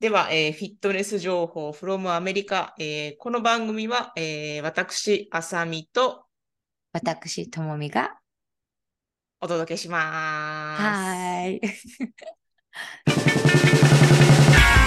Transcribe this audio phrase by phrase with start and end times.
[0.00, 2.74] では、えーフィットネス情報 from アメリカ。
[2.78, 6.24] えーこの番組は、えー私、あさみと
[6.92, 8.18] 私、ともみが。
[9.42, 10.82] お届けします。
[10.82, 11.60] はーい。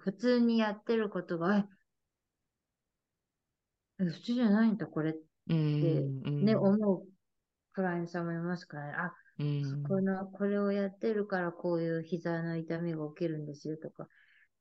[0.00, 1.64] 普通にやってることが、え、
[4.00, 5.14] え普通じゃないんだ、これっ
[5.48, 6.00] うんて、
[6.30, 7.06] うんね、思う
[7.72, 8.92] クライアントさんもいますからね。
[8.96, 14.06] あ、うんこの、これをやってるからこういう膝の痛みが起きるんですよとか。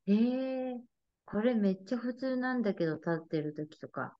[0.08, 0.78] えー、
[1.26, 4.18] これめっちゃ普通なんだけど、立ってる時とか。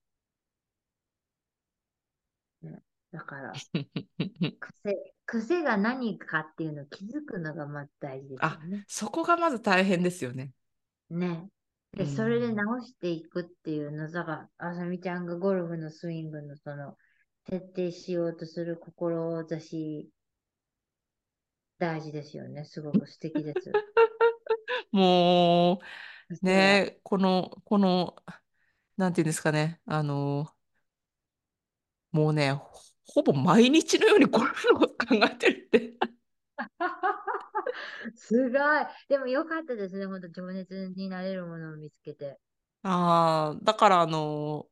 [2.62, 2.82] ね、
[3.12, 3.54] だから、
[4.60, 8.86] 癖、癖が何かっていうのを気づくのがまず大事ですよね。
[8.88, 10.52] そこがまず大変ですよね。
[11.10, 11.50] ね。
[11.94, 16.98] で、うんそれで直していくっていうの、だから、あさみちゃんがゴルフのスイングのその、
[17.46, 20.10] 徹底しようとする志、
[21.80, 22.66] 大事ですよね。
[22.66, 23.72] すごく素敵です。
[24.92, 25.80] も
[26.42, 28.16] う、ね、この、この、
[28.98, 30.54] なんていうんですかね、あの、
[32.12, 32.62] もうね、ほ
[33.06, 35.89] ほぼ毎日のようにゴルフのこと考えてるって。
[38.30, 38.60] すごい。
[39.08, 40.06] でもよかったですね。
[40.06, 42.40] 本当情熱になれるものを見つけて。
[42.84, 44.70] ああ、だから、あの、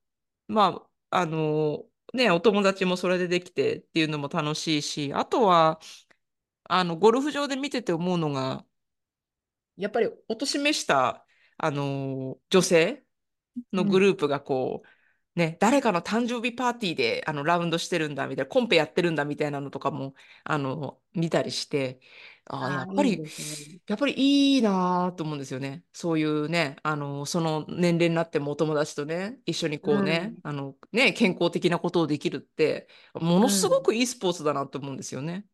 [0.48, 5.80] まあ、あの、ね、お友達もそれでできてっていうのも楽しいし、あとは、
[6.66, 8.66] あの、ゴルフ場で見てて思うのが、
[9.78, 11.26] やっぱりお年めした、
[11.58, 13.04] あの、女性
[13.74, 14.88] のグループがこう、
[15.38, 22.00] ね、誰かの誕生日パーティーであのラウンドしてるんだみたいな、コンペやってるんだみたいなのとかも、あの、見たりして、
[22.48, 23.80] ああ、やっぱり、いいですね。
[23.88, 25.84] やっぱりいいなと思うんですよね。
[25.94, 35.46] そういうね、あの、その年齢になってもお友達とね、一緒にこうね、あの、ね、健康的なことをできるって、ものすごくいいスポーツだなと思うんですよね。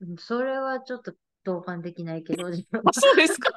[0.00, 0.16] うん。
[0.16, 1.12] それはちょっと
[1.42, 3.50] 同感できないけど、自分あ、そうですか。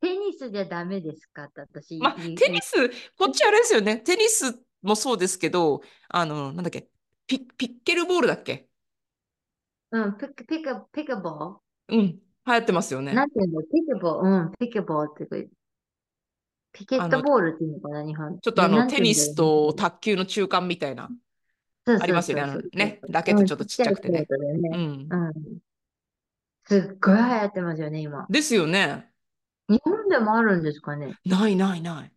[0.00, 1.44] テニスじゃダメですか？
[1.44, 2.74] って私まあ、テニス、
[3.16, 3.98] こっちあれですよね。
[3.98, 6.88] テニスもそうですけど、あの、なんだっけ、
[7.26, 8.68] ピ、ピッケルボールだっけ？
[9.90, 13.12] うん、ピク、ピク、ピクボうん、流行ってますよーね。
[13.12, 15.48] なんていうのピクボー、うん、ピクボーって
[16.72, 18.38] ピケットボールっていうのかな、日本。
[18.40, 21.08] ちょっとあの、テニスと卓球の中間みたいな、
[21.86, 22.42] そうありますよね。
[22.42, 23.00] あのね。
[23.08, 24.26] ラケッうん、トちょっとちっちゃくてね。
[24.30, 25.08] うん。
[26.64, 28.26] すっごい流行ってますよね、今。
[28.28, 29.08] ですよね。
[29.68, 31.18] 日本でもあるんですかね？
[31.26, 32.12] ないないない。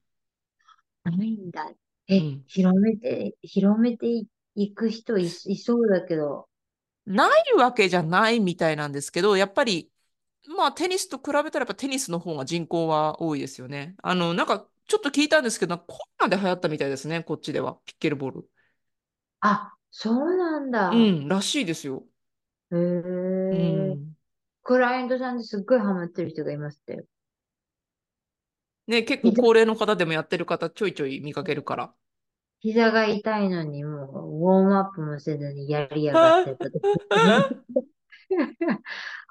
[1.03, 1.71] ないんだ。
[2.15, 2.45] うえ、ん。
[2.47, 6.47] 広めて、広めていいく人い、いそうだけど。
[7.05, 9.91] ないわけじゃないみたいなんですけど、やっぱり、
[10.57, 13.95] まあテニスと比べたらやっぱテニスの方が人口は多いですよね。
[14.03, 18.49] あの、なんかちょっと聞いたんですけど、コロナで流行ったみたいですね、こっちでは、ピッケルボール。
[19.41, 21.11] あ、そうなんうだ。
[21.11, 22.05] ん、らしいですよ。
[22.71, 22.75] へ
[23.51, 23.55] う
[23.93, 23.95] え。
[23.95, 24.15] ん。
[24.63, 27.05] クライアントさんですっごいハマってる人がいますって。
[28.89, 31.93] ね、結構膝、高齢の方でもやってる方ちょいちょい見かけるから。
[32.59, 36.65] 膝が痛いのにもう、ウォームアップもせずにやりやがって た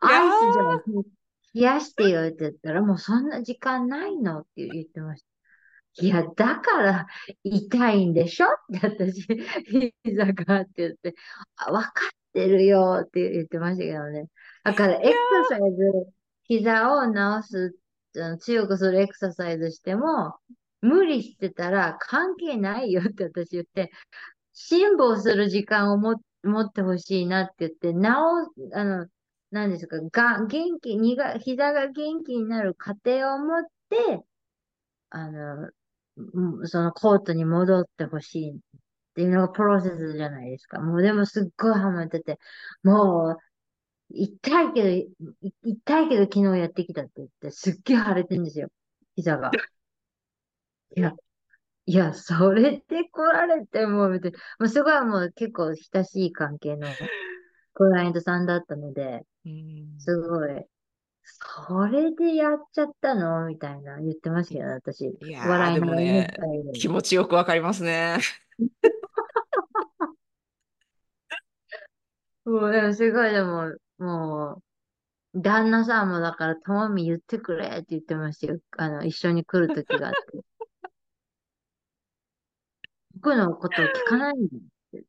[0.01, 1.03] アイスじゃー、
[1.55, 5.29] 冷やしてよって言ったら、もうそんな時間ないのって言ってました。
[6.01, 7.07] いや、だから
[7.43, 9.27] 痛いんでしょって私、
[10.05, 11.15] 膝がって言って、
[11.57, 11.93] あ、わかっ
[12.33, 14.29] てるよって言ってましたけどね。
[14.63, 15.15] だからエク
[15.49, 16.13] ササイズ、
[16.45, 17.77] 膝を治す、
[18.41, 20.35] 強くするエクササイズしても、
[20.81, 23.91] 無理してたら関係ないよって私言って、
[24.53, 26.13] 辛抱する時間を持
[26.61, 28.39] ってほしいなって言って、なお、
[28.75, 29.07] あの、
[29.51, 34.25] 何ですか、が、元気、にが、膝が元気になる過程を持って、
[35.11, 35.71] あの、
[36.67, 38.59] そのコートに戻ってほしいっ
[39.15, 40.81] ていうのがプロセスじゃないですか。
[40.81, 42.39] もうでもすっごいハマってて、
[42.83, 43.37] もう、
[44.11, 45.15] 痛いけど、い
[45.63, 48.69] 痛いけど昨日やってきたって言って、すっげえ腫れてんですよ。
[49.17, 49.51] 膝が。
[50.97, 51.13] いや、
[51.87, 54.39] いや、それで来られても、みたいな。
[54.61, 56.89] もうすごいもう結構親しい関係の
[57.75, 60.65] クライアントさんだったので、うんすごい、
[61.23, 63.47] それでやっちゃったの？
[63.47, 65.19] みたいな言ってましたけど、私。
[65.21, 66.31] いやー、笑いながらね、
[66.75, 68.19] 気持ちよくわかりますね。
[72.49, 74.63] もう、でもすごい、でも、も
[75.35, 78.61] う、旦那さんもだから、ともみ言ってくれって言ってましたよ。
[78.79, 80.19] あの、一緒に来る時があって。
[83.15, 84.61] 僕のことを聞かないんだっ
[84.93, 85.05] て。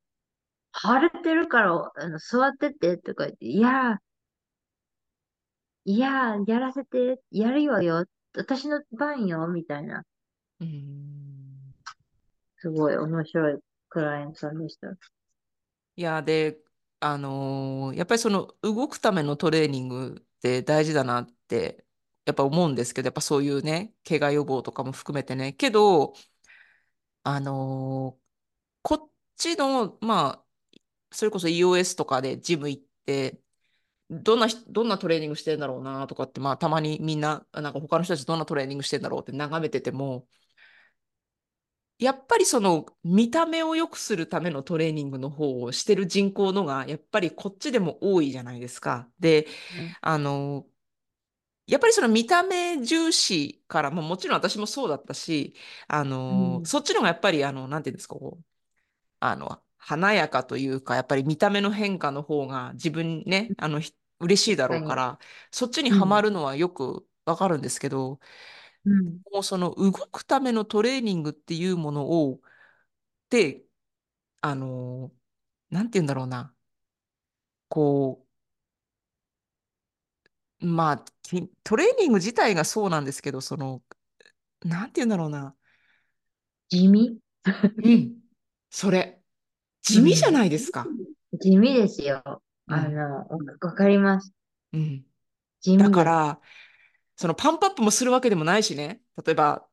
[0.73, 3.99] 腫れてるから、あの、座ってて、とか言って、いや、
[5.85, 8.05] いや、やらせて、やるわよ。
[8.35, 10.03] 私の番よ、みたいな。
[10.59, 11.73] うん。
[12.57, 14.89] すごい面白いクライアントさんでした。
[15.95, 16.59] いや、で、
[16.99, 21.85] あのーやっぱりその動くためのトレーニングって大事だなって、
[22.25, 25.53] やっぱ思うんですけど、やっぱそういうね、怪我予防とかも含めてね。
[25.53, 26.13] けど、
[27.23, 28.19] あのー
[28.83, 30.45] こっちの、まあ、
[31.15, 33.41] それこそ EOS とかでジム行って、
[34.11, 40.27] どんな人、どんなトレーニングしてんだろうなとかって、まあ、たまにみんな、なんか他の人たちどんなトレーニングしてんだろうって眺めてても、
[41.99, 49.09] やっぱりその見た目を良くするためのトレーニングの方をしてる人口のが、やっぱりこっちでも多いじゃないですか。
[49.19, 49.95] で、うん。
[50.01, 50.67] あの、
[51.67, 55.55] やっぱりその見た目重視から、まあ、もちろん私もそうだったし、
[55.87, 56.65] あの、うん。
[56.65, 58.45] そっちの方がやっぱり、あの、なんていうんですか、こう、
[59.19, 65.19] あの、華やかというか、やっぱり見た目の変化の方が自分にね、あの、ひ嬉しいだろうから、
[65.51, 68.19] そっちにはまるのはよくわかるんですけど、
[68.85, 69.21] うん。
[69.31, 72.41] もうその動くためのトレーニングっていうものを、
[73.29, 73.63] で、
[74.41, 75.13] あの、
[75.71, 76.55] なんて言うんだろうな、
[77.69, 78.25] こ
[80.61, 83.81] う、まあ、きトレーニング自体がそうなんですけど、その、
[84.63, 85.55] なんて言うんだろうな、
[86.69, 87.17] 地味？
[87.83, 88.15] うん、
[88.69, 89.21] それ、
[89.81, 90.87] 地味じゃないですか。
[91.39, 92.21] 地味ですよ。
[92.67, 93.25] うんあの、わ
[93.61, 94.33] わかります。
[94.73, 95.05] うん。
[95.61, 96.03] 地味だか。
[96.03, 96.41] ら、
[97.19, 99.01] そのパンプアップもするわけでもないしね。
[99.25, 99.67] 例えば、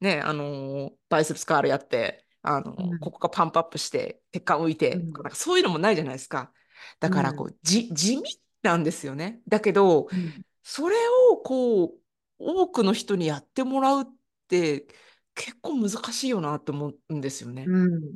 [0.00, 6.52] ね、あのーバイセプスカールやって、あのーうんここがパンプアップして、血管浮いて、うんなんかそういうのもないじゃないですか。
[7.00, 9.42] だから、うんこう、じ、地味なんですよね。
[9.48, 10.94] だけど、うんそれ
[11.32, 11.90] を、こう、
[12.38, 14.04] 多くの人にやってもらうっ
[14.46, 14.86] て、
[15.34, 17.64] 結構難しいよなって思うんですよね。
[17.66, 18.14] うん。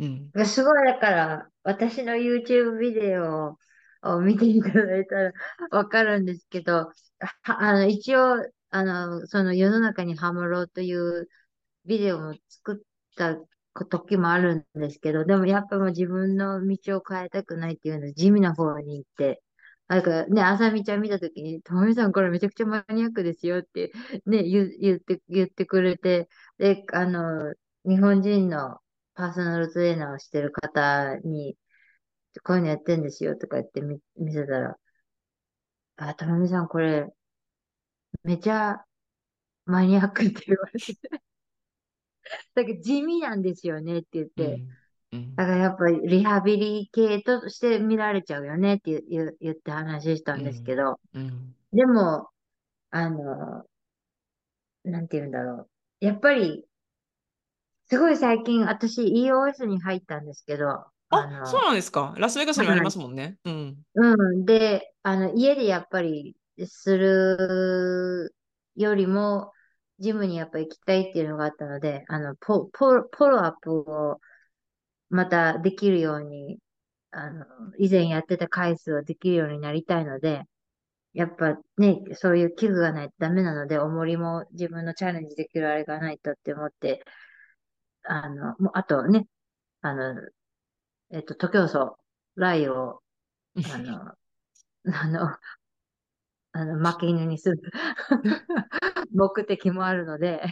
[0.00, 0.46] うん。
[0.46, 3.56] すごい、だから、私の YouTube ビデオ
[4.02, 5.32] を見ていただいたら
[5.70, 6.90] わかるんですけど、
[7.44, 8.36] あの、一応、
[8.70, 11.28] あの、その世の中にハマろうという
[11.86, 13.36] ビデオも作った
[13.88, 19.42] 時もあるんですけど、でもやっぱもう自分の道を変えたくないっていうので、地味な方に行って、
[19.88, 23.92] なんかね、あさみちゃん見たときに、ともみさんこれめちゃくちゃマニアックですよって
[24.26, 26.28] ね、言言って、言ってくれて、
[26.58, 27.54] で、あの、
[27.84, 28.78] 日本人の
[29.14, 31.56] パーソナルトレーナーをしてる方に、
[32.40, 34.76] こういうのやってんですよとか言ってみ見せたら、
[35.96, 37.06] あ、ともみさんこれ、
[38.24, 38.84] めちゃ
[39.66, 40.98] マニアックって言われて。
[42.54, 44.56] だけど地味なんですよねって言っうて。
[44.56, 44.76] ん。
[45.12, 51.54] うんだからやっぱりリハビリ系として見られちゃうよねって言って話したんですけど、うん。
[51.72, 52.28] でも、
[52.90, 53.66] あの、
[54.84, 55.68] なんて言うんだろ
[56.00, 56.04] う。
[56.04, 56.66] やっぱり、
[57.88, 62.14] すごい最近私 EOS に入ったんですけど、あそうなんですか。
[62.18, 63.38] ラスベガスにもありますもんね。
[63.44, 63.82] うん。
[63.94, 64.44] うん。
[64.44, 66.36] で、あの、家でやっぱり
[66.66, 68.34] する
[68.74, 69.52] よりも、
[69.98, 74.20] ジムにやっぱ行きたいっていうのがあったので、あの、ポ、ポ、ポロアップを
[75.10, 76.58] またできるように、
[77.12, 77.46] あの、
[77.78, 80.44] 以前やってた回数をできるようになりたいので、
[81.14, 87.04] やっぱね、そういう器具がないとダメなので、重りも自分のチャレンジできるあれがないとって思って、
[88.04, 89.26] あの、もうあとね、
[89.82, 90.14] あの、
[91.10, 91.96] えっと、徒競走、
[92.34, 93.02] ライを、
[93.72, 94.12] あの、
[94.94, 95.36] あの、
[96.52, 97.60] あの、負け犬にする
[99.12, 100.42] 目的もあるので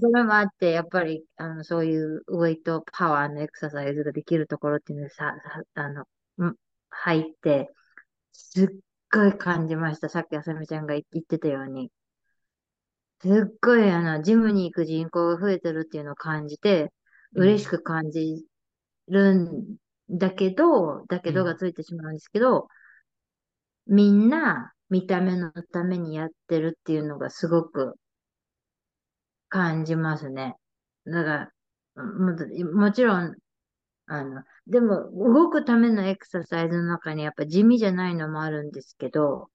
[0.00, 6.56] それもあって、やっぱり、あの、そういうウェイトパワーのエクササイズができるところっていうのにさ、さあの、ん
[6.90, 7.70] 入って、
[8.32, 8.68] すっ
[9.12, 10.08] ごい感じました。
[10.08, 11.90] さっきあさみちゃんが言ってたように。
[13.20, 16.90] すっごい、あの、ジムに行く人口が増えてるっていうのを感じて、うん
[17.34, 18.46] 嬉しく感じ
[19.08, 19.76] るん
[20.10, 22.68] だけど、だけどがついてしまうんですけど、
[23.86, 27.94] みんな見た目のためにやってるっていうのがすごく
[29.48, 30.56] 感じますね。
[31.06, 31.52] だか
[31.94, 32.34] ら、も
[32.74, 33.36] もちろん、
[34.06, 39.50] あの、でも動くためのエクササイズの中にやっぱ地味じゃないのもあるんですけど、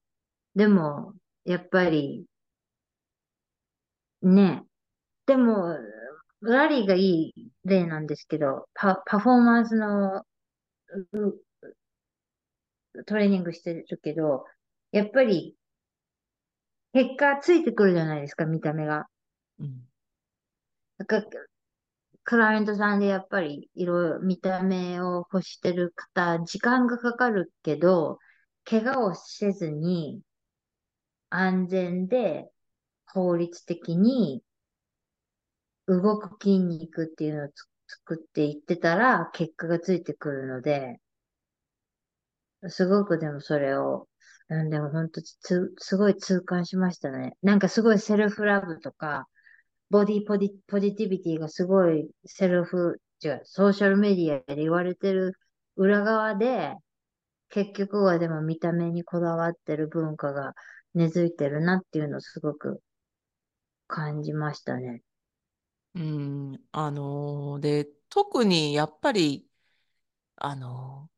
[0.55, 1.13] でも、
[1.45, 2.25] やっぱり、
[4.21, 4.63] ね、
[5.27, 5.77] でも、
[6.41, 10.23] ラリーがいい例なんですけど、パ、パフォーマンスの
[11.13, 11.39] う
[13.05, 14.45] トレーニングしてるけど、
[14.91, 15.55] やっぱり、
[16.93, 19.07] 結果ついてくるじゃないですか、見た目が。
[19.59, 19.87] うん。
[20.97, 21.23] なんか
[22.23, 28.19] クライアントさんでやっぱりいろいろ見た目を欲してる方、時間がかかるけど、
[28.65, 30.21] 怪我をせずに
[31.29, 32.49] 安全で
[33.05, 34.43] 法律的に
[35.87, 37.49] 動く筋肉っていうのを
[37.87, 40.99] 作っていってたら結果がついてくるので、
[42.69, 44.07] すごくでもそれを、
[44.49, 47.37] うん、でも本当つ、すごい痛感しましたね。
[47.41, 49.27] なんかすごいセルフラブとか、
[49.89, 55.33] ボディポジポジティビティがすごいセルフ、違う、ソーシャルメディアで言われてる
[55.75, 56.75] 裏側で、
[57.49, 60.53] 結局はでも見た目にこだわってる文化が
[60.93, 62.81] 根付いてるなっていうのをすごく
[63.87, 65.01] 感じましたね。
[65.97, 65.99] う
[66.55, 69.47] ん、あのーで、特にやっぱり、
[70.37, 71.17] あのー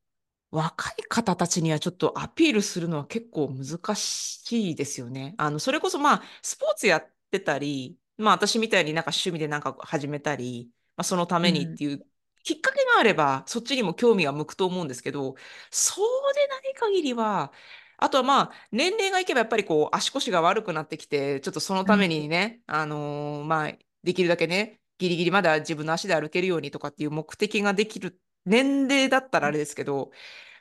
[0.52, 5.34] 若い方たちにはちょっとアピールするのは結構難しいですよね。
[5.38, 12.06] あの、それこそまあ、スポーツやってたり、まあ私みたいになんか趣味でなんか始めたり、まあそのためにっていう
[12.44, 15.36] きっかけがあれば、そっちにも興味が向くと思うんですけど、
[15.70, 17.52] そうでない限りは、
[17.98, 30.10] あとはまあ、年齢がいけばやっぱりこう、足腰が悪くなってきて、ちょっとそのためにね、あのーまあ、できるだけね、ギリギリまだ自分の足で歩けるようにとかっていう目的ができる年齢だったらあれですけど、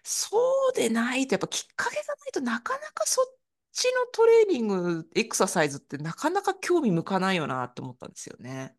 [0.04, 0.38] そ
[0.72, 3.26] うでないと、やっぱきっかけがないとなかなかそっ
[3.72, 8.76] ちのトレーニング、エクササイズってなかなか興味向かないよなって思ったんですよね。